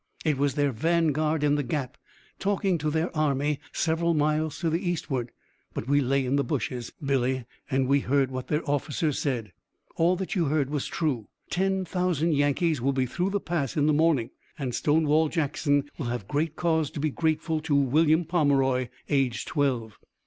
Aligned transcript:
"It 0.25 0.39
was 0.39 0.55
their 0.55 0.71
vanguard 0.71 1.43
in 1.43 1.53
the 1.53 1.61
Gap, 1.61 1.95
talking 2.39 2.79
to 2.79 2.89
their 2.89 3.15
army 3.15 3.59
several 3.71 4.15
miles 4.15 4.57
to 4.61 4.69
the 4.71 4.83
eastward. 4.89 5.29
But 5.75 5.87
we 5.87 6.01
lay 6.01 6.25
in 6.25 6.37
the 6.37 6.43
bushes, 6.43 6.91
Billy, 7.05 7.45
and 7.69 7.87
we 7.87 7.99
heard 7.99 8.31
what 8.31 8.47
their 8.47 8.67
officers 8.67 9.19
said. 9.19 9.51
All 9.97 10.15
that 10.15 10.33
you 10.33 10.45
heard 10.45 10.71
was 10.71 10.87
true. 10.87 11.27
Ten 11.51 11.85
thousand 11.85 12.33
Yankees 12.33 12.81
will 12.81 12.93
be 12.93 13.05
through 13.05 13.29
the 13.29 13.39
pass 13.39 13.77
in 13.77 13.85
the 13.85 13.93
morning, 13.93 14.31
and 14.57 14.73
Stonewall 14.73 15.29
Jackson 15.29 15.87
will 15.99 16.07
have 16.07 16.27
great 16.27 16.55
cause 16.55 16.89
to 16.89 16.99
be 16.99 17.11
grateful 17.11 17.59
to 17.61 17.75
William 17.75 18.25
Pomeroy, 18.25 18.87
aged 19.07 19.49
twelve." 19.49 19.99